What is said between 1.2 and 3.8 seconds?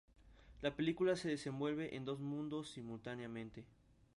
desenvuelve en dos mundos simultáneamente.